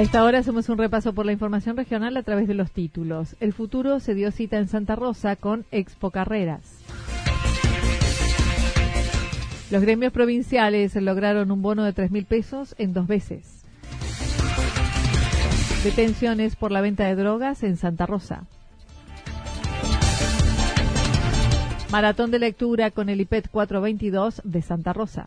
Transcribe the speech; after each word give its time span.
A 0.00 0.02
esta 0.02 0.24
hora 0.24 0.38
hacemos 0.38 0.66
un 0.70 0.78
repaso 0.78 1.12
por 1.12 1.26
la 1.26 1.32
información 1.32 1.76
regional 1.76 2.16
a 2.16 2.22
través 2.22 2.48
de 2.48 2.54
los 2.54 2.70
títulos. 2.70 3.36
El 3.38 3.52
futuro 3.52 4.00
se 4.00 4.14
dio 4.14 4.30
cita 4.30 4.56
en 4.56 4.66
Santa 4.66 4.96
Rosa 4.96 5.36
con 5.36 5.66
Expo 5.72 6.10
Carreras. 6.10 6.62
Los 9.70 9.82
gremios 9.82 10.10
provinciales 10.10 10.94
lograron 10.96 11.50
un 11.50 11.60
bono 11.60 11.84
de 11.84 11.92
3 11.92 12.12
mil 12.12 12.24
pesos 12.24 12.74
en 12.78 12.94
dos 12.94 13.08
veces. 13.08 13.62
Detenciones 15.84 16.56
por 16.56 16.72
la 16.72 16.80
venta 16.80 17.04
de 17.04 17.14
drogas 17.14 17.62
en 17.62 17.76
Santa 17.76 18.06
Rosa. 18.06 18.44
Maratón 21.92 22.30
de 22.30 22.38
lectura 22.38 22.90
con 22.90 23.10
el 23.10 23.20
IPET 23.20 23.50
422 23.50 24.40
de 24.44 24.62
Santa 24.62 24.94
Rosa. 24.94 25.26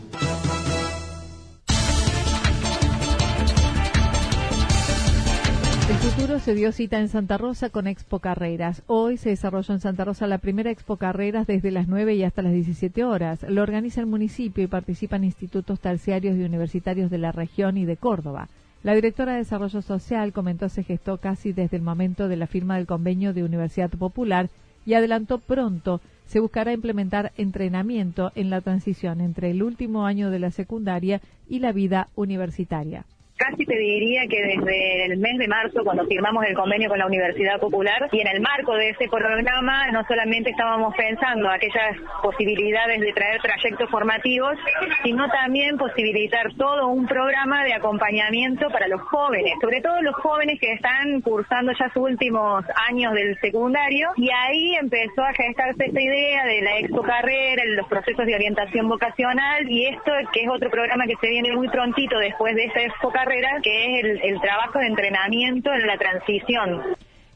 Futuro 6.21 6.39
se 6.39 6.53
dio 6.53 6.71
cita 6.71 6.99
en 6.99 7.09
Santa 7.09 7.39
Rosa 7.39 7.71
con 7.71 7.87
Expo 7.87 8.19
Carreras. 8.19 8.83
Hoy 8.85 9.17
se 9.17 9.29
desarrolló 9.29 9.73
en 9.73 9.79
Santa 9.79 10.05
Rosa 10.05 10.27
la 10.27 10.37
primera 10.37 10.69
Expo 10.69 10.97
Carreras 10.97 11.47
desde 11.47 11.71
las 11.71 11.87
9 11.87 12.13
y 12.13 12.21
hasta 12.23 12.43
las 12.43 12.53
17 12.53 13.03
horas. 13.03 13.41
Lo 13.49 13.63
organiza 13.63 14.01
el 14.01 14.05
municipio 14.05 14.63
y 14.63 14.67
participan 14.67 15.23
institutos 15.23 15.79
terciarios 15.79 16.37
y 16.37 16.43
universitarios 16.43 17.09
de 17.09 17.17
la 17.17 17.31
región 17.31 17.75
y 17.75 17.85
de 17.85 17.97
Córdoba. 17.97 18.49
La 18.83 18.93
directora 18.93 19.31
de 19.31 19.39
Desarrollo 19.39 19.81
Social 19.81 20.31
comentó 20.31 20.69
se 20.69 20.83
gestó 20.83 21.17
casi 21.17 21.53
desde 21.53 21.77
el 21.77 21.81
momento 21.81 22.27
de 22.27 22.37
la 22.37 22.45
firma 22.45 22.77
del 22.77 22.85
convenio 22.85 23.33
de 23.33 23.43
Universidad 23.43 23.89
Popular 23.89 24.51
y 24.85 24.93
adelantó 24.93 25.39
pronto 25.39 26.01
se 26.27 26.39
buscará 26.39 26.71
implementar 26.71 27.31
entrenamiento 27.35 28.31
en 28.35 28.51
la 28.51 28.61
transición 28.61 29.21
entre 29.21 29.49
el 29.49 29.63
último 29.63 30.05
año 30.05 30.29
de 30.29 30.37
la 30.37 30.51
secundaria 30.51 31.19
y 31.49 31.57
la 31.57 31.71
vida 31.71 32.09
universitaria 32.15 33.05
casi 33.41 33.65
te 33.65 33.75
diría 33.75 34.27
que 34.27 34.39
desde 34.43 35.05
el 35.05 35.17
mes 35.17 35.37
de 35.39 35.47
marzo, 35.47 35.83
cuando 35.83 36.05
firmamos 36.05 36.45
el 36.45 36.53
convenio 36.53 36.89
con 36.89 36.99
la 36.99 37.07
Universidad 37.07 37.59
Popular, 37.59 38.07
y 38.11 38.19
en 38.19 38.27
el 38.27 38.39
marco 38.39 38.75
de 38.75 38.89
ese 38.89 39.07
programa 39.07 39.87
no 39.91 40.03
solamente 40.07 40.51
estábamos 40.51 40.93
pensando 40.95 41.49
aquellas 41.49 41.97
posibilidades 42.21 43.01
de 43.01 43.11
traer 43.13 43.41
trayectos 43.41 43.89
formativos, 43.89 44.57
sino 45.03 45.27
también 45.29 45.77
posibilitar 45.77 46.53
todo 46.55 46.89
un 46.89 47.07
programa 47.07 47.63
de 47.63 47.73
acompañamiento 47.73 48.69
para 48.69 48.87
los 48.87 49.01
jóvenes, 49.01 49.53
sobre 49.59 49.81
todo 49.81 49.99
los 50.03 50.15
jóvenes 50.17 50.59
que 50.59 50.73
están 50.73 51.21
cursando 51.21 51.71
ya 51.73 51.89
sus 51.93 52.03
últimos 52.03 52.63
años 52.89 53.13
del 53.13 53.39
secundario, 53.39 54.09
y 54.17 54.29
ahí 54.29 54.75
empezó 54.75 55.23
a 55.23 55.33
gestarse 55.33 55.85
esta 55.85 56.01
idea 56.01 56.45
de 56.45 56.61
la 56.61 56.77
exocarrera, 56.77 57.63
los 57.65 57.87
procesos 57.87 58.25
de 58.27 58.35
orientación 58.35 58.87
vocacional, 58.87 59.67
y 59.67 59.87
esto 59.87 60.11
que 60.31 60.43
es 60.43 60.49
otro 60.49 60.69
programa 60.69 61.07
que 61.07 61.15
se 61.19 61.27
viene 61.27 61.55
muy 61.55 61.69
prontito 61.69 62.19
después 62.19 62.55
de 62.55 62.65
esta 62.65 62.81
exocarrera, 62.81 63.30
que 63.63 63.99
es 63.99 64.03
el, 64.03 64.21
el 64.23 64.41
trabajo 64.41 64.79
de 64.79 64.87
entrenamiento 64.87 65.71
en 65.73 65.87
la 65.87 65.97
transición. 65.97 66.81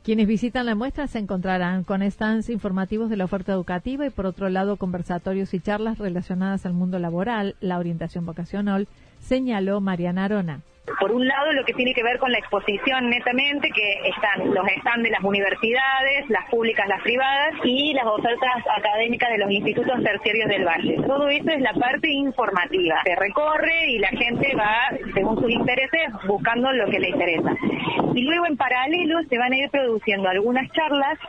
Quienes 0.03 0.27
visitan 0.27 0.67
la 0.67 0.75
muestra 0.75 1.07
se 1.07 1.17
encontrarán 1.17 1.83
con 1.83 2.03
stands 2.09 2.49
informativos 2.49 3.09
de 3.09 3.17
la 3.17 3.25
oferta 3.25 3.53
educativa 3.53 4.05
y 4.05 4.11
por 4.11 4.27
otro 4.27 4.49
lado 4.49 4.77
conversatorios 4.77 5.53
y 5.53 5.59
charlas 5.59 5.97
relacionadas 5.97 6.65
al 6.65 6.73
mundo 6.73 6.99
laboral, 6.99 7.55
la 7.59 7.79
orientación 7.79 8.25
vocacional, 8.25 8.87
señaló 9.19 9.81
Mariana 9.81 10.25
Arona. 10.25 10.61
Por 10.99 11.11
un 11.11 11.27
lado, 11.27 11.51
lo 11.53 11.65
que 11.65 11.73
tiene 11.73 11.93
que 11.93 12.03
ver 12.03 12.19
con 12.19 12.31
la 12.31 12.37
exposición 12.37 13.09
netamente, 13.09 13.69
que 13.69 14.09
están 14.09 14.53
los 14.53 14.65
stands 14.79 15.03
de 15.03 15.09
las 15.09 15.23
universidades, 15.23 16.29
las 16.29 16.49
públicas, 16.49 16.87
las 16.87 17.01
privadas 17.01 17.53
y 17.63 17.93
las 17.93 18.05
ofertas 18.05 18.63
académicas 18.77 19.29
de 19.31 19.37
los 19.39 19.51
institutos 19.51 20.03
terciarios 20.03 20.47
del 20.47 20.65
Valle. 20.65 20.97
Todo 21.07 21.27
eso 21.29 21.49
es 21.49 21.61
la 21.61 21.73
parte 21.73 22.11
informativa. 22.11 23.01
Se 23.03 23.15
recorre 23.15 23.87
y 23.87 23.99
la 23.99 24.09
gente 24.09 24.55
va, 24.55 24.89
según 25.13 25.41
sus 25.41 25.49
intereses, 25.49 26.13
buscando 26.27 26.71
lo 26.71 26.85
que 26.89 26.99
le 26.99 27.09
interesa. 27.09 27.55
Y 28.15 28.21
luego, 28.21 28.45
en 28.47 28.55
paralelo, 28.55 29.19
se 29.29 29.37
van 29.37 29.51
a 29.51 29.57
ir 29.57 29.69
produciendo 29.69 30.29
algunas 30.29 30.71
charlas, 30.71 31.19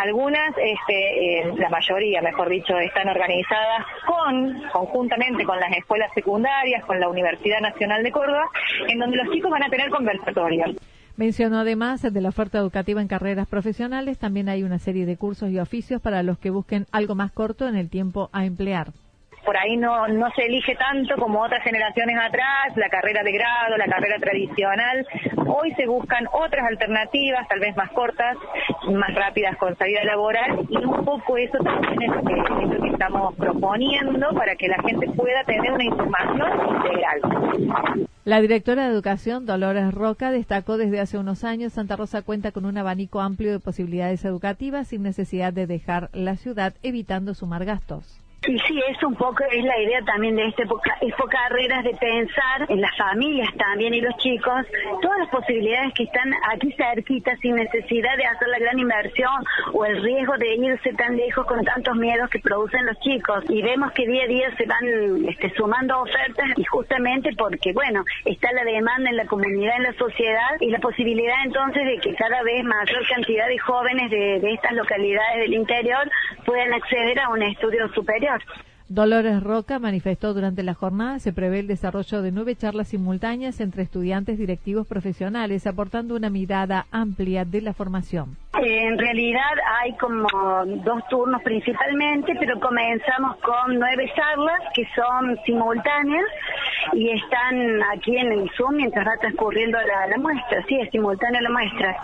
algunas, 0.00 0.50
este, 0.56 1.40
eh, 1.40 1.52
la 1.58 1.68
mayoría, 1.68 2.22
mejor 2.22 2.48
dicho, 2.48 2.78
están 2.78 3.08
organizadas 3.08 3.84
con, 4.06 4.62
conjuntamente 4.72 5.44
con 5.44 5.58
las 5.58 5.76
escuelas 5.76 6.12
secundarias, 6.14 6.84
con 6.84 7.00
la 7.00 7.08
Universidad 7.08 7.60
Nacional 7.60 8.04
de 8.04 8.12
Córdoba, 8.12 8.44
donde 8.96 9.16
los 9.16 9.32
chicos 9.32 9.50
van 9.50 9.64
a 9.64 9.68
tener 9.68 9.90
conversatorios. 9.90 10.76
Mencionó 11.16 11.58
además 11.58 12.02
de 12.02 12.20
la 12.20 12.28
oferta 12.28 12.58
educativa 12.58 13.00
en 13.00 13.08
carreras 13.08 13.48
profesionales, 13.48 14.20
también 14.20 14.48
hay 14.48 14.62
una 14.62 14.78
serie 14.78 15.06
de 15.06 15.16
cursos 15.16 15.50
y 15.50 15.58
oficios 15.58 16.00
para 16.00 16.22
los 16.22 16.38
que 16.38 16.50
busquen 16.50 16.86
algo 16.92 17.16
más 17.16 17.32
corto 17.32 17.66
en 17.66 17.74
el 17.74 17.90
tiempo 17.90 18.30
a 18.32 18.44
emplear 18.44 18.92
por 19.48 19.56
ahí 19.56 19.78
no, 19.78 20.04
se 20.36 20.44
elige 20.44 20.74
tanto 20.74 21.16
como 21.16 21.40
otras 21.40 21.64
generaciones 21.64 22.18
atrás, 22.20 22.76
la 22.76 22.90
carrera 22.90 23.22
de 23.22 23.32
grado, 23.32 23.78
la 23.78 23.86
carrera 23.86 24.18
tradicional. 24.18 25.06
Hoy 25.46 25.72
se 25.72 25.86
buscan 25.86 26.26
otras 26.30 26.66
alternativas, 26.66 27.48
tal 27.48 27.58
vez 27.58 27.74
más 27.74 27.90
cortas, 27.92 28.36
más 28.92 29.14
rápidas 29.14 29.56
con 29.56 29.74
salida 29.78 30.04
laboral 30.04 30.66
y 30.68 30.76
un 30.84 31.02
poco 31.02 31.38
eso 31.38 31.56
también 31.64 32.02
es 32.02 32.10
lo 32.10 32.82
que 32.82 32.88
estamos 32.90 33.34
proponiendo 33.36 34.34
para 34.34 34.54
que 34.54 34.68
la 34.68 34.82
gente 34.82 35.08
pueda 35.16 35.42
tener 35.44 35.72
una 35.72 35.84
información 35.84 36.50
integral. 36.68 38.06
La 38.26 38.42
directora 38.42 38.84
de 38.84 38.92
Educación, 38.92 39.46
Dolores 39.46 39.94
Roca, 39.94 40.30
destacó 40.30 40.76
desde 40.76 41.00
hace 41.00 41.16
unos 41.16 41.42
años 41.44 41.72
Santa 41.72 41.96
Rosa 41.96 42.20
cuenta 42.20 42.52
con 42.52 42.66
un 42.66 42.76
abanico 42.76 43.22
amplio 43.22 43.52
de 43.52 43.60
posibilidades 43.60 44.26
educativas 44.26 44.88
sin 44.88 45.02
necesidad 45.02 45.54
de 45.54 45.66
dejar 45.66 46.10
la 46.12 46.36
ciudad, 46.36 46.74
evitando 46.82 47.32
sumar 47.32 47.64
gastos. 47.64 48.20
Y 48.46 48.58
sí, 48.60 48.80
es 48.88 49.02
un 49.02 49.16
poco, 49.16 49.42
es 49.50 49.64
la 49.64 49.78
idea 49.80 50.00
también 50.04 50.36
de 50.36 50.46
esta 50.46 50.62
época, 50.62 50.96
carreras 51.28 51.84
de 51.84 51.94
pensar 51.94 52.66
en 52.68 52.80
las 52.80 52.96
familias 52.96 53.48
también 53.56 53.94
y 53.94 54.00
los 54.00 54.16
chicos, 54.18 54.64
todas 55.02 55.18
las 55.18 55.28
posibilidades 55.28 55.92
que 55.94 56.04
están 56.04 56.32
aquí 56.52 56.72
cerquita 56.72 57.36
sin 57.36 57.56
necesidad 57.56 58.16
de 58.16 58.24
hacer 58.24 58.48
la 58.48 58.58
gran 58.58 58.78
inversión 58.78 59.44
o 59.72 59.84
el 59.84 60.02
riesgo 60.02 60.36
de 60.38 60.54
irse 60.54 60.92
tan 60.94 61.16
lejos 61.16 61.46
con 61.46 61.64
tantos 61.64 61.96
miedos 61.96 62.30
que 62.30 62.38
producen 62.38 62.86
los 62.86 62.98
chicos. 63.00 63.44
Y 63.48 63.60
vemos 63.62 63.92
que 63.92 64.06
día 64.06 64.24
a 64.24 64.26
día 64.26 64.56
se 64.56 64.66
van 64.66 65.28
este, 65.28 65.52
sumando 65.54 66.00
ofertas 66.00 66.46
y 66.56 66.64
justamente 66.64 67.30
porque, 67.36 67.72
bueno, 67.72 68.04
está 68.24 68.52
la 68.52 68.64
demanda 68.64 69.10
en 69.10 69.16
la 69.16 69.26
comunidad, 69.26 69.76
en 69.76 69.82
la 69.82 69.92
sociedad 69.94 70.56
y 70.60 70.70
la 70.70 70.78
posibilidad 70.78 71.36
entonces 71.44 71.84
de 71.84 71.98
que 71.98 72.14
cada 72.14 72.42
vez 72.42 72.64
mayor 72.64 73.06
cantidad 73.08 73.48
de 73.48 73.58
jóvenes 73.58 74.10
de 74.10 74.52
estas 74.52 74.72
localidades 74.72 75.38
del 75.40 75.54
interior 75.54 76.10
puedan 76.48 76.72
acceder 76.72 77.20
a 77.20 77.28
un 77.28 77.42
estudio 77.42 77.92
superior. 77.92 78.40
Dolores 78.88 79.42
Roca 79.42 79.78
manifestó 79.78 80.32
durante 80.32 80.62
la 80.62 80.72
jornada 80.72 81.18
se 81.18 81.34
prevé 81.34 81.58
el 81.58 81.66
desarrollo 81.66 82.22
de 82.22 82.32
nueve 82.32 82.56
charlas 82.56 82.88
simultáneas 82.88 83.60
entre 83.60 83.82
estudiantes 83.82 84.38
directivos 84.38 84.86
profesionales, 84.86 85.66
aportando 85.66 86.16
una 86.16 86.30
mirada 86.30 86.86
amplia 86.90 87.44
de 87.44 87.60
la 87.60 87.74
formación. 87.74 88.38
En 88.54 88.98
realidad 88.98 89.52
hay 89.82 89.92
como 89.98 90.26
dos 90.86 91.02
turnos 91.10 91.42
principalmente, 91.42 92.32
pero 92.40 92.58
comenzamos 92.60 93.36
con 93.40 93.78
nueve 93.78 94.10
charlas 94.16 94.60
que 94.72 94.86
son 94.96 95.36
simultáneas 95.44 96.24
y 96.94 97.10
están 97.10 97.82
aquí 97.92 98.16
en 98.16 98.32
el 98.32 98.50
Zoom 98.56 98.76
mientras 98.76 99.06
va 99.06 99.20
transcurriendo 99.20 99.76
la, 99.82 100.06
la 100.06 100.16
muestra. 100.16 100.64
Sí, 100.66 100.80
es 100.80 100.90
simultánea 100.90 101.42
la 101.42 101.50
muestra. 101.50 101.96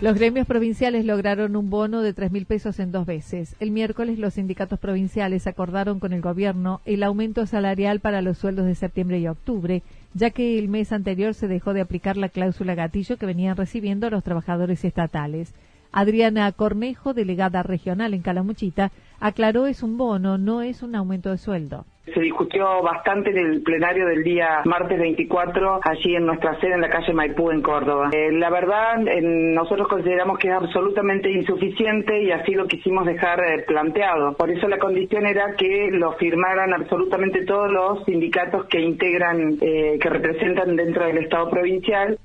Los 0.00 0.14
gremios 0.14 0.46
provinciales 0.46 1.04
lograron 1.04 1.56
un 1.56 1.68
bono 1.68 2.00
de 2.00 2.14
tres 2.14 2.32
mil 2.32 2.46
pesos 2.46 2.78
en 2.80 2.90
dos 2.90 3.04
veces. 3.04 3.54
El 3.60 3.70
miércoles 3.70 4.18
los 4.18 4.32
sindicatos 4.32 4.78
provinciales 4.78 5.46
acordaron 5.46 6.00
con 6.00 6.14
el 6.14 6.22
gobierno 6.22 6.80
el 6.86 7.02
aumento 7.02 7.44
salarial 7.44 8.00
para 8.00 8.22
los 8.22 8.38
sueldos 8.38 8.64
de 8.64 8.74
septiembre 8.74 9.18
y 9.18 9.28
octubre, 9.28 9.82
ya 10.14 10.30
que 10.30 10.58
el 10.58 10.68
mes 10.68 10.92
anterior 10.92 11.34
se 11.34 11.48
dejó 11.48 11.74
de 11.74 11.82
aplicar 11.82 12.16
la 12.16 12.30
cláusula 12.30 12.74
gatillo 12.74 13.18
que 13.18 13.26
venían 13.26 13.58
recibiendo 13.58 14.08
los 14.08 14.24
trabajadores 14.24 14.82
estatales. 14.86 15.52
Adriana 15.92 16.50
Cornejo, 16.52 17.12
delegada 17.12 17.62
regional 17.62 18.14
en 18.14 18.22
Calamuchita, 18.22 18.92
aclaró 19.18 19.66
es 19.66 19.82
un 19.82 19.98
bono, 19.98 20.38
no 20.38 20.62
es 20.62 20.82
un 20.82 20.94
aumento 20.94 21.30
de 21.30 21.36
sueldo. 21.36 21.84
Se 22.14 22.20
discutió 22.20 22.82
bastante 22.82 23.30
en 23.30 23.38
el 23.38 23.62
plenario 23.62 24.06
del 24.06 24.22
día 24.22 24.62
martes 24.64 24.98
24, 24.98 25.80
allí 25.82 26.14
en 26.14 26.26
nuestra 26.26 26.58
sede 26.60 26.74
en 26.74 26.80
la 26.80 26.90
calle 26.90 27.12
Maipú, 27.12 27.50
en 27.50 27.62
Córdoba. 27.62 28.10
Eh, 28.12 28.32
la 28.32 28.50
verdad, 28.50 28.98
nosotros 29.22 29.88
consideramos 29.88 30.38
que 30.38 30.48
es 30.48 30.54
absolutamente 30.54 31.30
insuficiente 31.30 32.22
y 32.22 32.32
así 32.32 32.52
lo 32.52 32.66
quisimos 32.66 33.06
dejar 33.06 33.40
eh, 33.40 33.64
planteado. 33.66 34.34
Por 34.34 34.50
eso 34.50 34.68
la 34.68 34.78
condición 34.78 35.26
era 35.26 35.54
que 35.56 35.90
lo 35.92 36.12
firmaran 36.12 36.72
absolutamente 36.72 37.44
todos 37.44 37.70
los 37.70 38.04
sindicatos 38.04 38.66
que 38.66 38.80
integran, 38.80 39.58
eh, 39.60 39.98
que 40.00 40.08
representan 40.08 40.76
dentro 40.76 41.06
del 41.06 41.18
Estado 41.18 41.50
provincial. 41.50 42.18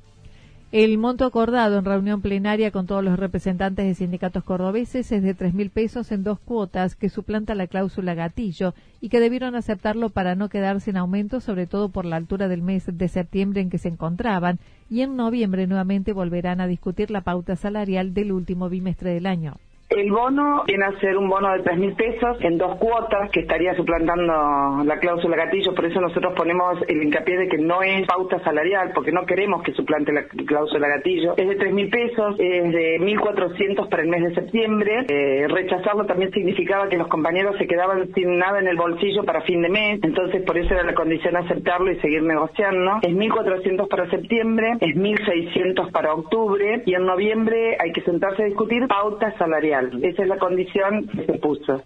El 0.72 0.98
monto 0.98 1.26
acordado 1.26 1.78
en 1.78 1.86
reunión 1.86 2.22
plenaria 2.22 2.72
con 2.72 2.88
todos 2.88 3.04
los 3.04 3.20
representantes 3.20 3.86
de 3.86 3.94
sindicatos 3.94 4.44
cordobeses 4.44 5.12
es 5.12 5.22
de 5.22 5.36
tres 5.36 5.54
mil 5.54 5.70
pesos 5.70 6.12
en 6.12 6.24
dos 6.24 6.40
cuotas 6.40 6.96
que 6.96 7.08
suplanta 7.08 7.54
la 7.54 7.68
cláusula 7.68 8.16
gatillo 8.16 8.74
y 9.00 9.10
que 9.10 9.20
debieron 9.20 9.56
aceptarlo 9.56 10.10
para 10.10 10.34
no 10.36 10.50
quedar 10.50 10.82
sin 10.82 10.98
aumento, 10.98 11.40
sobre 11.40 11.68
todo 11.68 11.90
por 11.90 12.04
la 12.04 12.16
altura 12.16 12.48
del 12.48 12.64
mes 12.64 12.86
de 12.92 13.08
septiembre 13.08 13.62
en 13.62 13.70
que 13.70 13.78
se 13.78 13.90
encontraban, 13.90 14.58
y 14.90 15.02
en 15.02 15.16
noviembre 15.16 15.68
nuevamente 15.68 16.14
volverán 16.14 16.60
a 16.60 16.68
discutir 16.68 17.12
la 17.12 17.22
pauta 17.22 17.56
salarial 17.56 18.14
del 18.16 18.32
último 18.32 18.68
bimestre 18.68 19.14
del 19.14 19.28
año. 19.28 19.58
El 19.96 20.12
bono 20.12 20.66
viene 20.68 20.84
a 20.84 21.00
ser 21.00 21.16
un 21.16 21.30
bono 21.30 21.54
de 21.54 21.64
tres 21.64 21.78
mil 21.78 21.96
pesos 21.96 22.38
en 22.42 22.58
dos 22.58 22.76
cuotas 22.80 23.32
que 23.32 23.40
estaría 23.40 23.74
suplantando 23.76 24.84
la 24.84 25.00
cláusula 25.00 25.38
gatillo, 25.38 25.74
por 25.74 25.86
eso 25.86 26.02
nosotros 26.02 26.34
ponemos 26.36 26.80
el 26.90 27.02
hincapié 27.02 27.38
de 27.38 27.48
que 27.48 27.58
no 27.58 27.82
es 27.82 28.06
pauta 28.06 28.44
salarial, 28.44 28.92
porque 28.94 29.14
no 29.14 29.26
queremos 29.26 29.64
que 29.64 29.72
suplante 29.72 30.12
la 30.12 30.26
cláusula 30.26 30.90
gatillo. 30.90 31.36
Es 31.38 31.48
de 31.48 31.56
tres 31.56 31.74
mil 31.74 31.90
pesos, 31.90 32.36
es 32.40 32.74
de 32.74 33.00
1.400 33.00 33.88
para 33.88 34.04
el 34.04 34.10
mes 34.10 34.24
de 34.24 34.36
septiembre. 34.36 35.06
Eh, 35.08 35.48
rechazarlo 35.48 36.06
también 36.06 36.30
significaba 36.32 36.90
que 36.90 36.98
los 36.98 37.08
compañeros 37.08 37.56
se 37.58 37.66
quedaban 37.66 38.14
sin 38.14 38.38
nada 38.38 38.60
en 38.60 38.68
el 38.68 38.76
bolsillo 38.76 39.24
para 39.24 39.44
fin 39.44 39.62
de 39.62 39.70
mes, 39.70 40.02
entonces 40.04 40.44
por 40.44 40.58
eso 40.58 40.74
era 40.74 40.84
la 40.84 40.94
condición 40.94 41.38
aceptarlo 41.38 41.90
y 41.90 42.00
seguir 42.02 42.22
negociando. 42.22 43.00
Es 43.02 43.14
1.400 43.14 43.88
para 43.88 44.10
septiembre, 44.10 44.74
es 44.82 44.94
1.600 44.94 45.90
para 45.92 46.14
octubre 46.14 46.84
y 46.86 46.96
en 46.96 47.06
noviembre 47.06 47.78
hay 47.80 47.94
que 47.94 48.02
sentarse 48.02 48.44
a 48.44 48.46
discutir 48.46 48.90
pauta 48.90 49.32
salarial. 49.38 49.85
Esa 50.02 50.24
es 50.24 50.28
la 50.28 50.38
condición 50.38 51.08
que 51.08 51.26
se 51.26 51.34
puso. 51.34 51.82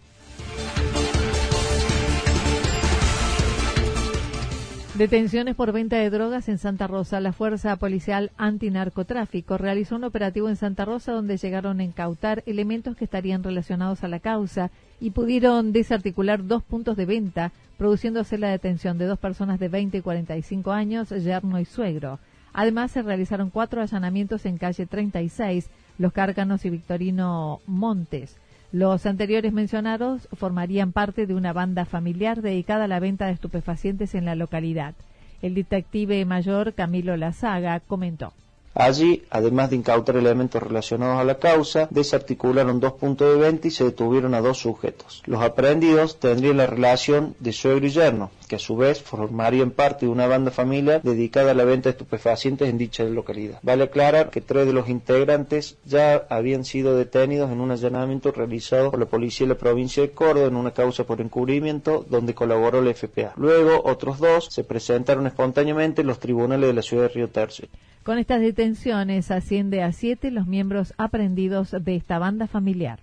Detenciones 4.99 5.55
por 5.55 5.71
venta 5.71 5.95
de 5.95 6.09
drogas 6.09 6.49
en 6.49 6.57
Santa 6.57 6.85
Rosa. 6.85 7.21
La 7.21 7.31
Fuerza 7.31 7.77
Policial 7.77 8.31
Antinarcotráfico 8.37 9.57
realizó 9.57 9.95
un 9.95 10.03
operativo 10.03 10.49
en 10.49 10.57
Santa 10.57 10.83
Rosa 10.83 11.13
donde 11.13 11.37
llegaron 11.37 11.79
a 11.79 11.85
incautar 11.85 12.43
elementos 12.45 12.97
que 12.97 13.05
estarían 13.05 13.41
relacionados 13.41 14.03
a 14.03 14.09
la 14.09 14.19
causa 14.19 14.71
y 14.99 15.11
pudieron 15.11 15.71
desarticular 15.71 16.45
dos 16.45 16.63
puntos 16.63 16.97
de 16.97 17.05
venta, 17.05 17.53
produciéndose 17.77 18.37
la 18.37 18.49
detención 18.49 18.97
de 18.97 19.05
dos 19.05 19.17
personas 19.17 19.57
de 19.61 19.69
20 19.69 19.99
y 19.99 20.01
45 20.01 20.71
años, 20.73 21.11
yerno 21.11 21.61
y 21.61 21.63
suegro. 21.63 22.19
Además, 22.51 22.91
se 22.91 23.01
realizaron 23.01 23.51
cuatro 23.51 23.81
allanamientos 23.81 24.45
en 24.45 24.57
calle 24.57 24.85
36 24.85 25.69
los 25.99 26.13
Cárcanos 26.13 26.65
y 26.65 26.71
Victorino 26.71 27.61
Montes. 27.67 28.35
Los 28.71 29.05
anteriores 29.05 29.53
mencionados 29.53 30.27
formarían 30.33 30.91
parte 30.91 31.27
de 31.27 31.35
una 31.35 31.53
banda 31.53 31.85
familiar 31.85 32.41
dedicada 32.41 32.85
a 32.85 32.87
la 32.87 32.99
venta 32.99 33.27
de 33.27 33.33
estupefacientes 33.33 34.15
en 34.15 34.25
la 34.25 34.35
localidad. 34.35 34.95
El 35.41 35.53
detective 35.53 36.25
mayor 36.25 36.73
Camilo 36.73 37.15
Lazaga 37.17 37.79
comentó. 37.81 38.33
Allí, 38.75 39.23
además 39.29 39.71
de 39.71 39.77
incautar 39.77 40.15
elementos 40.15 40.61
relacionados 40.61 41.19
a 41.19 41.23
la 41.23 41.39
causa, 41.39 41.87
desarticularon 41.89 42.79
dos 42.79 42.93
puntos 42.93 43.33
de 43.33 43.39
venta 43.39 43.67
y 43.67 43.71
se 43.71 43.83
detuvieron 43.83 44.33
a 44.35 44.41
dos 44.41 44.59
sujetos. 44.59 45.23
Los 45.25 45.41
aprendidos 45.41 46.19
tendrían 46.19 46.57
la 46.57 46.67
relación 46.67 47.35
de 47.39 47.51
suegro 47.51 47.87
y 47.87 47.89
yerno, 47.89 48.31
que 48.49 48.55
a 48.55 48.59
su 48.59 48.75
vez 48.75 49.01
formarían 49.01 49.69
parte 49.69 50.07
de 50.07 50.11
una 50.11 50.27
banda 50.27 50.49
familiar 50.49 51.01
dedicada 51.03 51.51
a 51.51 51.53
la 51.53 51.63
venta 51.63 51.87
de 51.87 51.91
estupefacientes 51.91 52.67
en 52.67 52.79
dicha 52.79 53.03
localidad. 53.03 53.59
Vale 53.61 53.83
aclarar 53.83 54.31
que 54.31 54.41
tres 54.41 54.65
de 54.65 54.73
los 54.73 54.89
integrantes 54.89 55.77
ya 55.85 56.25
habían 56.29 56.65
sido 56.65 56.97
detenidos 56.97 57.51
en 57.51 57.61
un 57.61 57.69
allanamiento 57.69 58.31
realizado 58.31 58.89
por 58.89 58.99
la 58.99 59.05
policía 59.05 59.45
de 59.45 59.53
la 59.53 59.59
provincia 59.59 60.01
de 60.01 60.11
Córdoba 60.11 60.47
en 60.47 60.55
una 60.55 60.71
causa 60.71 61.03
por 61.03 61.21
encubrimiento 61.21 62.03
donde 62.09 62.33
colaboró 62.33 62.81
la 62.81 62.93
FPA. 62.93 63.33
Luego, 63.37 63.83
otros 63.85 64.17
dos 64.17 64.47
se 64.49 64.63
presentaron 64.63 65.27
espontáneamente 65.27 66.01
en 66.01 66.07
los 66.07 66.19
tribunales 66.19 66.67
de 66.67 66.73
la 66.73 66.81
ciudad 66.81 67.03
de 67.03 67.09
Río 67.09 67.29
Tercio. 67.29 67.67
Con 68.03 68.17
estas 68.17 68.41
detenciones 68.41 69.29
asciende 69.29 69.83
a 69.83 69.91
siete 69.91 70.31
los 70.31 70.47
miembros 70.47 70.95
aprendidos 70.97 71.75
de 71.79 71.95
esta 71.95 72.17
banda 72.17 72.47
familiar. 72.47 72.99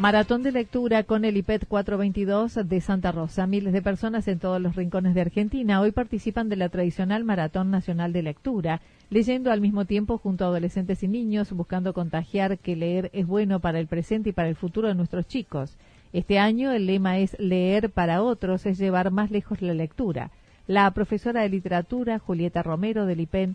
Maratón 0.00 0.42
de 0.42 0.50
lectura 0.50 1.04
con 1.04 1.26
el 1.26 1.36
IPET 1.36 1.66
422 1.68 2.66
de 2.66 2.80
Santa 2.80 3.12
Rosa. 3.12 3.46
Miles 3.46 3.74
de 3.74 3.82
personas 3.82 4.26
en 4.28 4.38
todos 4.38 4.58
los 4.58 4.74
rincones 4.74 5.14
de 5.14 5.20
Argentina 5.20 5.78
hoy 5.82 5.92
participan 5.92 6.48
de 6.48 6.56
la 6.56 6.70
tradicional 6.70 7.22
Maratón 7.22 7.70
Nacional 7.70 8.14
de 8.14 8.22
Lectura, 8.22 8.80
leyendo 9.10 9.52
al 9.52 9.60
mismo 9.60 9.84
tiempo 9.84 10.16
junto 10.16 10.44
a 10.44 10.46
adolescentes 10.46 11.02
y 11.02 11.08
niños, 11.08 11.52
buscando 11.52 11.92
contagiar 11.92 12.56
que 12.56 12.76
leer 12.76 13.10
es 13.12 13.26
bueno 13.26 13.60
para 13.60 13.78
el 13.78 13.88
presente 13.88 14.30
y 14.30 14.32
para 14.32 14.48
el 14.48 14.56
futuro 14.56 14.88
de 14.88 14.94
nuestros 14.94 15.28
chicos. 15.28 15.76
Este 16.14 16.38
año 16.38 16.72
el 16.72 16.86
lema 16.86 17.18
es 17.18 17.38
leer 17.38 17.90
para 17.90 18.22
otros, 18.22 18.64
es 18.64 18.78
llevar 18.78 19.10
más 19.10 19.30
lejos 19.30 19.60
la 19.60 19.74
lectura. 19.74 20.30
La 20.66 20.90
profesora 20.92 21.42
de 21.42 21.50
literatura, 21.50 22.18
Julieta 22.18 22.62
Romero 22.62 23.04
del 23.04 23.20
IPEN 23.20 23.54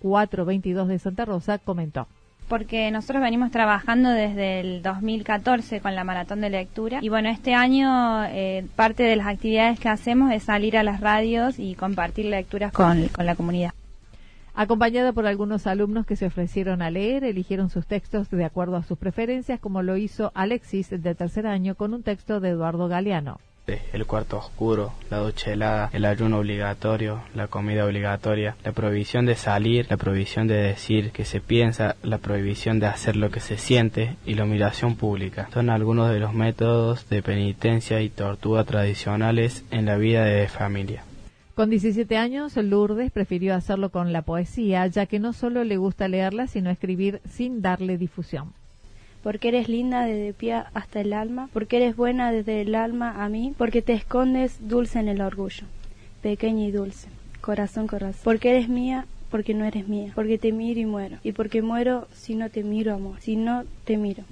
422 0.00 0.88
de 0.88 0.98
Santa 0.98 1.26
Rosa, 1.26 1.58
comentó 1.58 2.08
porque 2.48 2.90
nosotros 2.90 3.22
venimos 3.22 3.50
trabajando 3.50 4.10
desde 4.10 4.60
el 4.60 4.82
2014 4.82 5.80
con 5.80 5.94
la 5.94 6.04
maratón 6.04 6.40
de 6.40 6.50
lectura 6.50 6.98
y 7.00 7.08
bueno, 7.08 7.28
este 7.28 7.54
año 7.54 8.24
eh, 8.24 8.66
parte 8.76 9.02
de 9.02 9.16
las 9.16 9.26
actividades 9.26 9.80
que 9.80 9.88
hacemos 9.88 10.32
es 10.32 10.42
salir 10.42 10.76
a 10.76 10.82
las 10.82 11.00
radios 11.00 11.58
y 11.58 11.74
compartir 11.74 12.26
lecturas 12.26 12.72
con, 12.72 13.08
con 13.08 13.26
la 13.26 13.34
comunidad. 13.34 13.72
Acompañada 14.54 15.14
por 15.14 15.26
algunos 15.26 15.66
alumnos 15.66 16.04
que 16.04 16.14
se 16.14 16.26
ofrecieron 16.26 16.82
a 16.82 16.90
leer, 16.90 17.24
eligieron 17.24 17.70
sus 17.70 17.86
textos 17.86 18.30
de 18.30 18.44
acuerdo 18.44 18.76
a 18.76 18.82
sus 18.82 18.98
preferencias, 18.98 19.58
como 19.58 19.82
lo 19.82 19.96
hizo 19.96 20.30
Alexis 20.34 20.90
de 20.90 21.14
tercer 21.14 21.46
año 21.46 21.74
con 21.74 21.94
un 21.94 22.02
texto 22.02 22.38
de 22.38 22.50
Eduardo 22.50 22.86
Galeano. 22.86 23.38
El 23.64 24.06
cuarto 24.06 24.38
oscuro, 24.38 24.92
la 25.08 25.18
ducha 25.18 25.52
helada, 25.52 25.88
el 25.92 26.04
ayuno 26.04 26.38
obligatorio, 26.38 27.22
la 27.32 27.46
comida 27.46 27.84
obligatoria, 27.84 28.56
la 28.64 28.72
prohibición 28.72 29.24
de 29.24 29.36
salir, 29.36 29.86
la 29.88 29.96
prohibición 29.96 30.48
de 30.48 30.56
decir 30.56 31.12
que 31.12 31.24
se 31.24 31.40
piensa, 31.40 31.94
la 32.02 32.18
prohibición 32.18 32.80
de 32.80 32.86
hacer 32.86 33.14
lo 33.14 33.30
que 33.30 33.38
se 33.38 33.58
siente 33.58 34.16
y 34.26 34.34
la 34.34 34.44
humillación 34.44 34.96
pública. 34.96 35.48
Son 35.54 35.70
algunos 35.70 36.10
de 36.10 36.18
los 36.18 36.34
métodos 36.34 37.08
de 37.08 37.22
penitencia 37.22 38.00
y 38.00 38.08
tortura 38.08 38.64
tradicionales 38.64 39.64
en 39.70 39.86
la 39.86 39.96
vida 39.96 40.24
de 40.24 40.48
familia. 40.48 41.04
Con 41.54 41.70
17 41.70 42.16
años, 42.16 42.56
Lourdes 42.56 43.12
prefirió 43.12 43.54
hacerlo 43.54 43.90
con 43.90 44.12
la 44.12 44.22
poesía, 44.22 44.84
ya 44.88 45.06
que 45.06 45.20
no 45.20 45.32
solo 45.32 45.62
le 45.62 45.76
gusta 45.76 46.08
leerla, 46.08 46.48
sino 46.48 46.68
escribir 46.68 47.20
sin 47.30 47.62
darle 47.62 47.96
difusión 47.96 48.54
porque 49.22 49.48
eres 49.48 49.68
linda 49.68 50.04
desde 50.04 50.32
pie 50.32 50.62
hasta 50.74 51.00
el 51.00 51.12
alma, 51.12 51.48
porque 51.52 51.76
eres 51.76 51.96
buena 51.96 52.32
desde 52.32 52.62
el 52.62 52.74
alma 52.74 53.24
a 53.24 53.28
mí, 53.28 53.54
porque 53.56 53.82
te 53.82 53.92
escondes 53.92 54.68
dulce 54.68 54.98
en 54.98 55.08
el 55.08 55.20
orgullo, 55.20 55.64
pequeña 56.22 56.66
y 56.66 56.70
dulce, 56.70 57.08
corazón, 57.40 57.86
corazón, 57.86 58.20
porque 58.24 58.50
eres 58.50 58.68
mía, 58.68 59.06
porque 59.30 59.54
no 59.54 59.64
eres 59.64 59.88
mía, 59.88 60.12
porque 60.14 60.38
te 60.38 60.52
miro 60.52 60.80
y 60.80 60.86
muero, 60.86 61.18
y 61.22 61.32
porque 61.32 61.62
muero 61.62 62.08
si 62.12 62.34
no 62.34 62.50
te 62.50 62.62
miro, 62.62 62.94
amor, 62.94 63.20
si 63.20 63.36
no 63.36 63.64
te 63.84 63.96
miro. 63.96 64.24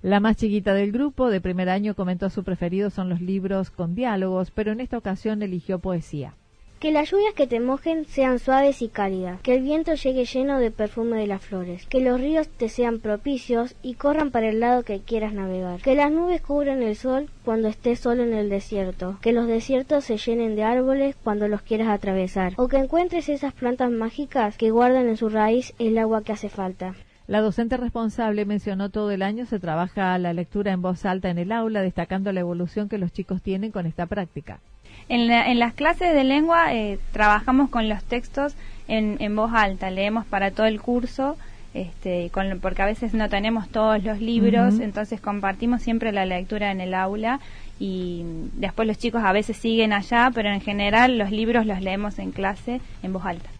La 0.00 0.20
más 0.20 0.36
chiquita 0.36 0.74
del 0.74 0.92
grupo, 0.92 1.28
de 1.28 1.40
primer 1.40 1.68
año, 1.68 1.94
comentó 1.94 2.30
su 2.30 2.44
preferido 2.44 2.90
son 2.90 3.08
los 3.08 3.20
libros 3.20 3.70
con 3.70 3.96
diálogos, 3.96 4.52
pero 4.52 4.70
en 4.70 4.80
esta 4.80 4.96
ocasión 4.96 5.42
eligió 5.42 5.80
poesía. 5.80 6.34
Que 6.80 6.92
las 6.92 7.10
lluvias 7.10 7.34
que 7.34 7.48
te 7.48 7.58
mojen 7.58 8.04
sean 8.04 8.38
suaves 8.38 8.82
y 8.82 8.88
cálidas, 8.88 9.40
que 9.40 9.56
el 9.56 9.62
viento 9.62 9.94
llegue 9.94 10.24
lleno 10.24 10.60
de 10.60 10.70
perfume 10.70 11.16
de 11.16 11.26
las 11.26 11.42
flores, 11.42 11.84
que 11.86 12.00
los 12.00 12.20
ríos 12.20 12.46
te 12.48 12.68
sean 12.68 13.00
propicios 13.00 13.74
y 13.82 13.94
corran 13.94 14.30
para 14.30 14.48
el 14.48 14.60
lado 14.60 14.84
que 14.84 15.00
quieras 15.00 15.32
navegar, 15.32 15.80
que 15.80 15.96
las 15.96 16.12
nubes 16.12 16.40
cubran 16.40 16.84
el 16.84 16.94
sol 16.94 17.30
cuando 17.44 17.66
estés 17.66 17.98
solo 17.98 18.22
en 18.22 18.32
el 18.32 18.48
desierto, 18.48 19.18
que 19.22 19.32
los 19.32 19.48
desiertos 19.48 20.04
se 20.04 20.18
llenen 20.18 20.54
de 20.54 20.62
árboles 20.62 21.16
cuando 21.24 21.48
los 21.48 21.62
quieras 21.62 21.88
atravesar, 21.88 22.52
o 22.56 22.68
que 22.68 22.76
encuentres 22.76 23.28
esas 23.28 23.54
plantas 23.54 23.90
mágicas 23.90 24.56
que 24.56 24.70
guardan 24.70 25.08
en 25.08 25.16
su 25.16 25.28
raíz 25.28 25.74
el 25.80 25.98
agua 25.98 26.22
que 26.22 26.32
hace 26.32 26.48
falta. 26.48 26.94
La 27.26 27.40
docente 27.40 27.76
responsable 27.76 28.46
mencionó 28.46 28.88
todo 28.88 29.10
el 29.10 29.22
año 29.22 29.46
se 29.46 29.58
trabaja 29.58 30.16
la 30.16 30.32
lectura 30.32 30.72
en 30.72 30.80
voz 30.80 31.04
alta 31.04 31.28
en 31.28 31.38
el 31.38 31.50
aula, 31.50 31.82
destacando 31.82 32.32
la 32.32 32.40
evolución 32.40 32.88
que 32.88 32.98
los 32.98 33.12
chicos 33.12 33.42
tienen 33.42 33.72
con 33.72 33.84
esta 33.84 34.06
práctica. 34.06 34.60
En, 35.08 35.58
las 35.58 35.72
clases 35.72 36.12
de 36.12 36.22
lengua 36.22 36.74
eh, 36.74 36.98
trabajamos 37.12 37.70
con 37.70 37.88
los 37.88 38.04
textos 38.04 38.54
en, 38.88 39.36
voz 39.36 39.52
alta, 39.54 39.90
leemos 39.90 40.26
para 40.26 40.50
todo 40.50 40.66
el 40.66 40.80
curso, 40.80 41.36
este, 41.72 42.30
porque 42.60 42.82
a 42.82 42.86
veces 42.86 43.14
no 43.14 43.28
tenemos 43.28 43.68
todos 43.68 44.02
los 44.02 44.20
libros, 44.20 44.80
entonces 44.80 45.20
compartimos 45.20 45.82
siempre 45.82 46.12
la 46.12 46.26
lectura 46.26 46.72
en 46.72 46.80
el 46.80 46.94
aula 46.94 47.40
y 47.78 48.22
después 48.54 48.88
los 48.88 48.98
chicos 48.98 49.22
a 49.24 49.32
veces 49.32 49.56
siguen 49.56 49.92
allá, 49.92 50.30
pero 50.34 50.50
en 50.50 50.60
general 50.60 51.16
los 51.16 51.30
libros 51.30 51.64
los 51.64 51.80
leemos 51.80 52.18
en 52.18 52.32
clase 52.32 52.80
en 53.02 53.12
voz 53.12 53.24
alta. 53.24 53.50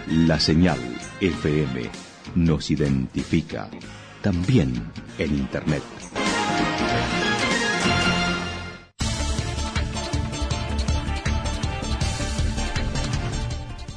La 0.08 0.40
señal 0.40 0.80
FM 1.22 1.90
nos 2.36 2.72
identifica 2.72 3.70
también 4.22 4.74
en 5.18 5.36
Internet. 5.36 5.84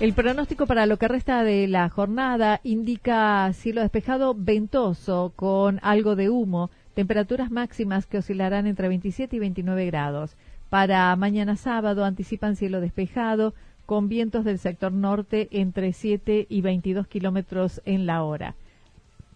El 0.01 0.13
pronóstico 0.13 0.67
para 0.67 0.87
lo 0.87 0.97
que 0.97 1.09
resta 1.09 1.43
de 1.43 1.67
la 1.67 1.89
jornada 1.89 2.61
indica 2.63 3.53
cielo 3.53 3.81
despejado 3.81 4.33
ventoso 4.37 5.33
con 5.35 5.81
algo 5.83 6.15
de 6.15 6.31
humo 6.31 6.71
Temperaturas 6.99 7.53
máximas 7.53 8.07
que 8.07 8.19
oscilarán 8.19 8.67
entre 8.67 8.89
27 8.89 9.37
y 9.37 9.39
29 9.39 9.87
grados. 9.87 10.37
Para 10.69 11.15
mañana 11.15 11.55
sábado 11.55 12.05
anticipan 12.05 12.57
cielo 12.57 12.81
despejado 12.81 13.55
con 13.87 14.09
vientos 14.09 14.45
del 14.45 14.59
sector 14.59 14.91
norte 14.91 15.47
entre 15.53 15.93
7 15.93 16.49
y 16.51 16.61
22 16.61 17.07
kilómetros 17.07 17.81
en 17.85 18.05
la 18.05 18.25
hora. 18.25 18.57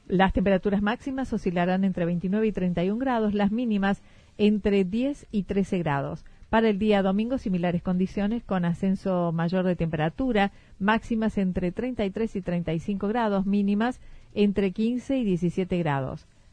Las 0.09 0.33
temperaturas 0.33 0.83
máximas 0.83 1.33
oscilarán 1.33 1.85
entre 1.85 2.05
29 2.05 2.49
y 2.49 2.51
31 2.51 2.99
grados, 2.99 3.33
las 3.33 3.53
mínimas 3.53 4.03
entre 4.39 4.83
10 4.83 5.29
y 5.31 5.45
13 5.45 5.79
grados. 5.79 6.25
Para 6.51 6.69
el 6.69 6.81
día 6.81 7.01
domingo, 7.01 7.39
similares 7.39 7.81
condiciones 7.81 8.43
con 8.43 8.65
ascenso 8.65 9.31
mayor 9.31 9.65
de 9.67 9.77
temperatura, 9.77 10.51
máximas 10.81 11.39
entre 11.39 11.71
33 11.71 12.35
y 12.35 12.43
35 12.43 13.07
grados, 13.07 13.47
mínimas 13.47 14.01
entre 14.35 14.73
15 14.73 15.17
y 15.19 15.25
17 15.25 15.79
grados. 15.79 16.27